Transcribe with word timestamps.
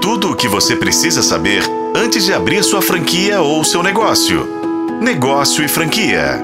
Tudo 0.00 0.30
o 0.30 0.36
que 0.36 0.48
você 0.48 0.74
precisa 0.74 1.22
saber 1.22 1.62
antes 1.94 2.24
de 2.24 2.32
abrir 2.32 2.64
sua 2.64 2.80
franquia 2.80 3.42
ou 3.42 3.62
seu 3.62 3.82
negócio. 3.82 4.48
Negócio 4.98 5.62
e 5.62 5.68
franquia. 5.68 6.42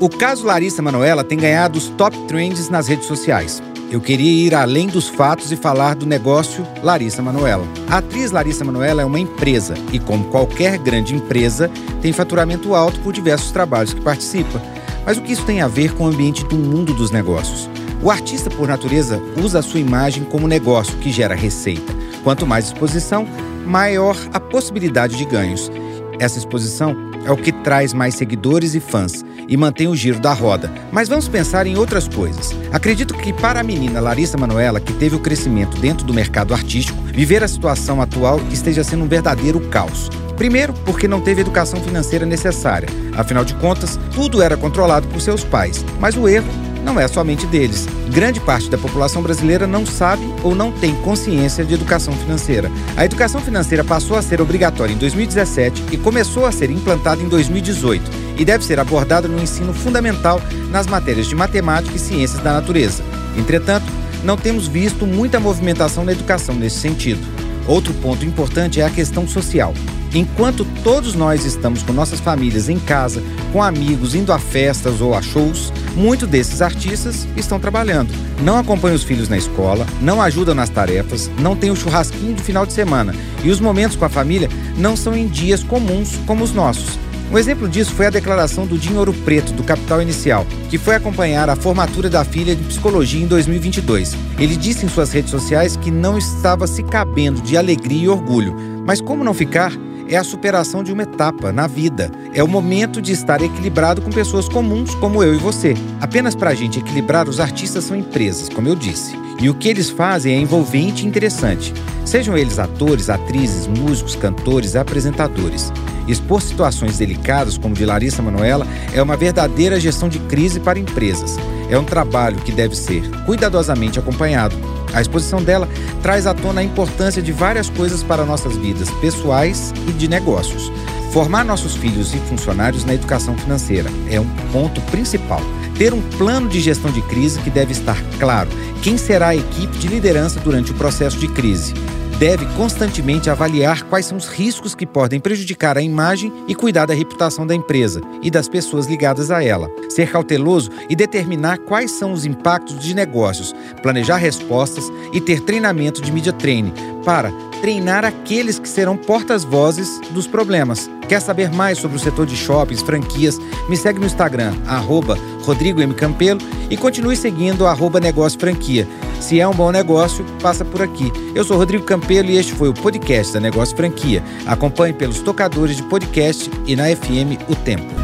O 0.00 0.08
caso 0.08 0.44
Larissa 0.44 0.82
Manoela 0.82 1.22
tem 1.22 1.38
ganhado 1.38 1.78
os 1.78 1.86
top 1.90 2.18
trends 2.26 2.68
nas 2.68 2.88
redes 2.88 3.06
sociais. 3.06 3.62
Eu 3.88 4.00
queria 4.00 4.46
ir 4.48 4.52
além 4.52 4.88
dos 4.88 5.08
fatos 5.08 5.52
e 5.52 5.56
falar 5.56 5.94
do 5.94 6.04
negócio 6.04 6.66
Larissa 6.82 7.22
Manoela. 7.22 7.64
A 7.88 7.98
atriz 7.98 8.32
Larissa 8.32 8.64
Manoela 8.64 9.02
é 9.02 9.04
uma 9.04 9.20
empresa 9.20 9.74
e, 9.92 10.00
como 10.00 10.24
qualquer 10.24 10.76
grande 10.76 11.14
empresa, 11.14 11.70
tem 12.02 12.12
faturamento 12.12 12.74
alto 12.74 12.98
por 12.98 13.12
diversos 13.12 13.52
trabalhos 13.52 13.94
que 13.94 14.00
participa. 14.00 14.60
Mas 15.06 15.18
o 15.18 15.22
que 15.22 15.32
isso 15.32 15.44
tem 15.44 15.60
a 15.60 15.68
ver 15.68 15.94
com 15.94 16.04
o 16.04 16.08
ambiente 16.08 16.44
do 16.44 16.56
mundo 16.56 16.92
dos 16.94 17.12
negócios? 17.12 17.70
O 18.02 18.10
artista, 18.10 18.50
por 18.50 18.66
natureza, 18.66 19.22
usa 19.36 19.60
a 19.60 19.62
sua 19.62 19.78
imagem 19.78 20.24
como 20.24 20.48
negócio 20.48 20.98
que 20.98 21.12
gera 21.12 21.34
receita. 21.34 22.00
Quanto 22.22 22.46
mais 22.46 22.66
exposição, 22.66 23.26
maior 23.66 24.16
a 24.32 24.40
possibilidade 24.40 25.16
de 25.16 25.24
ganhos. 25.24 25.70
Essa 26.18 26.38
exposição 26.38 26.94
é 27.24 27.30
o 27.30 27.36
que 27.36 27.52
traz 27.52 27.92
mais 27.92 28.14
seguidores 28.14 28.74
e 28.74 28.80
fãs 28.80 29.24
e 29.48 29.56
mantém 29.56 29.88
o 29.88 29.96
giro 29.96 30.20
da 30.20 30.32
roda. 30.32 30.70
Mas 30.92 31.08
vamos 31.08 31.28
pensar 31.28 31.66
em 31.66 31.76
outras 31.76 32.06
coisas. 32.06 32.54
Acredito 32.72 33.14
que 33.14 33.32
para 33.32 33.60
a 33.60 33.64
menina 33.64 34.00
Larissa 34.00 34.38
Manoela, 34.38 34.80
que 34.80 34.92
teve 34.92 35.16
o 35.16 35.20
crescimento 35.20 35.76
dentro 35.78 36.06
do 36.06 36.14
mercado 36.14 36.54
artístico, 36.54 37.02
viver 37.02 37.42
a 37.42 37.48
situação 37.48 38.00
atual 38.00 38.40
esteja 38.50 38.84
sendo 38.84 39.04
um 39.04 39.08
verdadeiro 39.08 39.60
caos. 39.68 40.08
Primeiro, 40.36 40.72
porque 40.84 41.08
não 41.08 41.20
teve 41.20 41.42
educação 41.42 41.82
financeira 41.82 42.24
necessária. 42.24 42.88
Afinal 43.16 43.44
de 43.44 43.54
contas, 43.54 43.98
tudo 44.14 44.40
era 44.40 44.56
controlado 44.56 45.08
por 45.08 45.20
seus 45.20 45.44
pais. 45.44 45.84
Mas 45.98 46.16
o 46.16 46.28
erro 46.28 46.48
não 46.84 46.98
é 46.98 47.06
somente 47.08 47.46
deles. 47.46 47.86
Grande 48.10 48.40
parte 48.40 48.70
da 48.70 48.78
população 48.78 49.22
brasileira 49.22 49.66
não 49.66 49.84
sabe 49.84 50.24
ou 50.42 50.54
não 50.54 50.72
tem 50.72 50.94
consciência 50.96 51.64
de 51.64 51.74
educação 51.74 52.12
financeira. 52.14 52.70
A 52.96 53.04
educação 53.04 53.40
financeira 53.40 53.84
passou 53.84 54.16
a 54.16 54.22
ser 54.22 54.40
obrigatória 54.40 54.92
em 54.92 54.98
2017 54.98 55.84
e 55.92 55.96
começou 55.96 56.46
a 56.46 56.52
ser 56.52 56.70
implantada 56.70 57.22
em 57.22 57.28
2018 57.28 58.02
e 58.36 58.44
deve 58.44 58.64
ser 58.64 58.80
abordada 58.80 59.28
no 59.28 59.42
ensino 59.42 59.72
fundamental 59.72 60.40
nas 60.70 60.86
matérias 60.86 61.26
de 61.26 61.34
matemática 61.34 61.96
e 61.96 61.98
ciências 61.98 62.42
da 62.42 62.52
natureza. 62.52 63.02
Entretanto, 63.36 63.86
não 64.24 64.36
temos 64.36 64.66
visto 64.66 65.06
muita 65.06 65.40
movimentação 65.40 66.04
na 66.04 66.12
educação 66.12 66.54
nesse 66.54 66.78
sentido. 66.78 67.39
Outro 67.70 67.94
ponto 67.94 68.24
importante 68.24 68.80
é 68.80 68.84
a 68.84 68.90
questão 68.90 69.28
social. 69.28 69.72
Enquanto 70.12 70.66
todos 70.82 71.14
nós 71.14 71.44
estamos 71.44 71.84
com 71.84 71.92
nossas 71.92 72.18
famílias 72.18 72.68
em 72.68 72.80
casa, 72.80 73.22
com 73.52 73.62
amigos, 73.62 74.12
indo 74.12 74.32
a 74.32 74.40
festas 74.40 75.00
ou 75.00 75.14
a 75.14 75.22
shows, 75.22 75.72
muitos 75.94 76.28
desses 76.28 76.60
artistas 76.60 77.28
estão 77.36 77.60
trabalhando. 77.60 78.12
Não 78.42 78.58
acompanham 78.58 78.96
os 78.96 79.04
filhos 79.04 79.28
na 79.28 79.38
escola, 79.38 79.86
não 80.02 80.20
ajudam 80.20 80.52
nas 80.52 80.68
tarefas, 80.68 81.30
não 81.38 81.54
tem 81.54 81.70
o 81.70 81.76
churrasquinho 81.76 82.34
de 82.34 82.42
final 82.42 82.66
de 82.66 82.72
semana 82.72 83.14
e 83.44 83.50
os 83.50 83.60
momentos 83.60 83.96
com 83.96 84.04
a 84.04 84.08
família 84.08 84.48
não 84.76 84.96
são 84.96 85.16
em 85.16 85.28
dias 85.28 85.62
comuns 85.62 86.18
como 86.26 86.42
os 86.42 86.52
nossos. 86.52 86.98
Um 87.30 87.38
exemplo 87.38 87.68
disso 87.68 87.94
foi 87.94 88.06
a 88.06 88.10
declaração 88.10 88.66
do 88.66 88.76
Dinho 88.76 88.98
Ouro 88.98 89.12
Preto, 89.12 89.52
do 89.52 89.62
Capital 89.62 90.02
Inicial, 90.02 90.44
que 90.68 90.76
foi 90.76 90.96
acompanhar 90.96 91.48
a 91.48 91.54
formatura 91.54 92.10
da 92.10 92.24
filha 92.24 92.56
de 92.56 92.64
psicologia 92.64 93.22
em 93.22 93.28
2022. 93.28 94.16
Ele 94.36 94.56
disse 94.56 94.84
em 94.84 94.88
suas 94.88 95.12
redes 95.12 95.30
sociais 95.30 95.76
que 95.76 95.92
não 95.92 96.18
estava 96.18 96.66
se 96.66 96.82
cabendo 96.82 97.40
de 97.40 97.56
alegria 97.56 98.04
e 98.04 98.08
orgulho, 98.08 98.56
mas 98.84 99.00
como 99.00 99.22
não 99.22 99.32
ficar? 99.32 99.72
é 100.10 100.16
a 100.16 100.24
superação 100.24 100.82
de 100.82 100.92
uma 100.92 101.04
etapa 101.04 101.52
na 101.52 101.68
vida. 101.68 102.10
É 102.34 102.42
o 102.42 102.48
momento 102.48 103.00
de 103.00 103.12
estar 103.12 103.40
equilibrado 103.40 104.02
com 104.02 104.10
pessoas 104.10 104.48
comuns 104.48 104.92
como 104.96 105.22
eu 105.22 105.32
e 105.32 105.38
você. 105.38 105.74
Apenas 106.00 106.34
para 106.34 106.50
a 106.50 106.54
gente 106.54 106.80
equilibrar, 106.80 107.28
os 107.28 107.38
artistas 107.38 107.84
são 107.84 107.96
empresas, 107.96 108.48
como 108.48 108.66
eu 108.66 108.74
disse. 108.74 109.14
E 109.40 109.48
o 109.48 109.54
que 109.54 109.68
eles 109.68 109.88
fazem 109.88 110.34
é 110.34 110.38
envolvente 110.38 111.02
e 111.02 111.08
interessante. 111.08 111.72
Sejam 112.04 112.36
eles 112.36 112.58
atores, 112.58 113.08
atrizes, 113.08 113.66
músicos, 113.66 114.14
cantores, 114.14 114.76
apresentadores. 114.76 115.72
Expor 116.06 116.42
situações 116.42 116.98
delicadas, 116.98 117.56
como 117.56 117.74
de 117.74 117.86
Larissa 117.86 118.20
Manoela, 118.20 118.66
é 118.92 119.02
uma 119.02 119.16
verdadeira 119.16 119.80
gestão 119.80 120.08
de 120.08 120.18
crise 120.18 120.60
para 120.60 120.78
empresas. 120.78 121.36
É 121.70 121.78
um 121.78 121.84
trabalho 121.84 122.36
que 122.38 122.52
deve 122.52 122.76
ser 122.76 123.08
cuidadosamente 123.24 123.98
acompanhado. 123.98 124.56
A 124.92 125.00
exposição 125.00 125.42
dela 125.42 125.68
traz 126.02 126.26
à 126.26 126.34
tona 126.34 126.60
a 126.60 126.64
importância 126.64 127.22
de 127.22 127.32
várias 127.32 127.70
coisas 127.70 128.02
para 128.02 128.26
nossas 128.26 128.56
vidas 128.56 128.90
pessoais 129.00 129.72
e 129.88 129.92
de 129.92 130.08
negócios. 130.08 130.70
Formar 131.12 131.44
nossos 131.44 131.76
filhos 131.76 132.12
e 132.12 132.18
funcionários 132.18 132.84
na 132.84 132.94
educação 132.94 133.36
financeira 133.38 133.88
é 134.10 134.20
um 134.20 134.28
ponto 134.52 134.80
principal. 134.82 135.40
Ter 135.80 135.94
um 135.94 136.02
plano 136.18 136.46
de 136.46 136.60
gestão 136.60 136.92
de 136.92 137.00
crise 137.00 137.40
que 137.40 137.48
deve 137.48 137.72
estar 137.72 137.96
claro 138.18 138.50
quem 138.82 138.98
será 138.98 139.28
a 139.28 139.34
equipe 139.34 139.78
de 139.78 139.88
liderança 139.88 140.38
durante 140.38 140.72
o 140.72 140.74
processo 140.74 141.16
de 141.18 141.26
crise 141.26 141.72
deve 142.18 142.44
constantemente 142.54 143.30
avaliar 143.30 143.84
quais 143.84 144.04
são 144.04 144.18
os 144.18 144.28
riscos 144.28 144.74
que 144.74 144.84
podem 144.84 145.18
prejudicar 145.18 145.78
a 145.78 145.80
imagem 145.80 146.30
e 146.46 146.54
cuidar 146.54 146.84
da 146.84 146.92
reputação 146.92 147.46
da 147.46 147.54
empresa 147.54 148.02
e 148.22 148.30
das 148.30 148.46
pessoas 148.46 148.84
ligadas 148.84 149.30
a 149.30 149.42
ela. 149.42 149.70
Ser 149.88 150.12
cauteloso 150.12 150.70
e 150.90 150.94
determinar 150.94 151.56
quais 151.60 151.92
são 151.92 152.12
os 152.12 152.26
impactos 152.26 152.78
de 152.78 152.92
negócios, 152.92 153.54
planejar 153.80 154.18
respostas 154.18 154.92
e 155.14 155.20
ter 155.20 155.40
treinamento 155.40 156.02
de 156.02 156.12
media 156.12 156.34
training 156.34 156.74
para 157.06 157.32
treinar 157.60 158.04
aqueles 158.04 158.58
que 158.58 158.68
serão 158.68 158.96
portas-vozes 158.96 160.00
dos 160.10 160.26
problemas. 160.26 160.90
Quer 161.08 161.20
saber 161.20 161.50
mais 161.50 161.78
sobre 161.78 161.96
o 161.96 162.00
setor 162.00 162.26
de 162.26 162.36
shoppings, 162.36 162.82
franquias? 162.82 163.38
Me 163.68 163.76
segue 163.76 163.98
no 163.98 164.06
Instagram, 164.06 164.52
arroba 164.66 165.18
Rodrigo 165.42 165.80
M. 165.80 165.92
Campelo 165.94 166.40
e 166.70 166.76
continue 166.76 167.16
seguindo 167.16 167.66
arroba 167.66 167.98
Negócio 167.98 168.38
Franquia. 168.38 168.86
Se 169.20 169.40
é 169.40 169.46
um 169.46 169.54
bom 169.54 169.70
negócio, 169.70 170.24
passa 170.40 170.64
por 170.64 170.80
aqui. 170.80 171.12
Eu 171.34 171.44
sou 171.44 171.56
Rodrigo 171.56 171.84
Campelo 171.84 172.30
e 172.30 172.36
este 172.36 172.54
foi 172.54 172.68
o 172.68 172.74
podcast 172.74 173.32
da 173.32 173.40
Negócio 173.40 173.76
Franquia. 173.76 174.22
Acompanhe 174.46 174.94
pelos 174.94 175.20
tocadores 175.20 175.76
de 175.76 175.82
podcast 175.82 176.50
e 176.66 176.74
na 176.74 176.84
FM 176.84 177.42
O 177.48 177.54
Tempo. 177.56 177.99